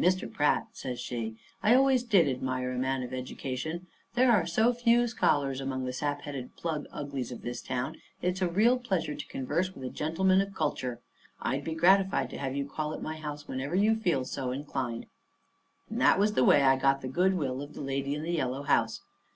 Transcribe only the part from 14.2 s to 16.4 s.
so inclined." And that was